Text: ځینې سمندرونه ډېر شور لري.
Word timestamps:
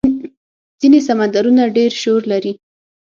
ځینې 0.79 0.99
سمندرونه 1.07 1.63
ډېر 1.77 1.91
شور 2.01 2.21
لري. 2.31 2.53